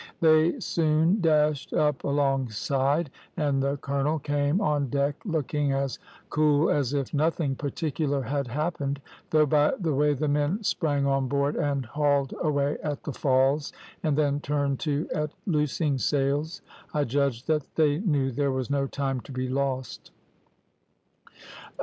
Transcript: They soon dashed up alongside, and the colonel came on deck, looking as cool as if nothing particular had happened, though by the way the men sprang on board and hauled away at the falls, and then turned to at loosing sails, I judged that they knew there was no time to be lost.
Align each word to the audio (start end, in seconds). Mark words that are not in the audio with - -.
They 0.19 0.59
soon 0.59 1.21
dashed 1.21 1.73
up 1.73 2.03
alongside, 2.03 3.11
and 3.37 3.61
the 3.61 3.77
colonel 3.77 4.17
came 4.17 4.59
on 4.59 4.89
deck, 4.89 5.13
looking 5.25 5.73
as 5.73 5.99
cool 6.31 6.71
as 6.71 6.95
if 6.95 7.13
nothing 7.13 7.53
particular 7.55 8.23
had 8.23 8.47
happened, 8.47 8.99
though 9.29 9.45
by 9.45 9.73
the 9.79 9.93
way 9.93 10.15
the 10.15 10.27
men 10.27 10.63
sprang 10.63 11.05
on 11.05 11.27
board 11.27 11.55
and 11.55 11.85
hauled 11.85 12.33
away 12.41 12.79
at 12.81 13.03
the 13.03 13.13
falls, 13.13 13.71
and 14.01 14.17
then 14.17 14.39
turned 14.39 14.79
to 14.79 15.07
at 15.13 15.29
loosing 15.45 15.99
sails, 15.99 16.61
I 16.95 17.03
judged 17.03 17.45
that 17.45 17.75
they 17.75 17.99
knew 17.99 18.31
there 18.31 18.51
was 18.51 18.71
no 18.71 18.87
time 18.87 19.19
to 19.21 19.31
be 19.31 19.47
lost. 19.47 20.09